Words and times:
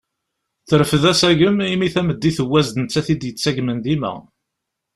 Terfed 0.69 1.03
asagem 1.11 1.57
imi 1.73 1.89
tameddit 1.93 2.37
n 2.45 2.47
wass 2.51 2.67
d 2.73 2.75
nettat 2.79 3.07
i 3.13 3.15
d-yettagmen 3.15 3.77
dima. 3.85 4.13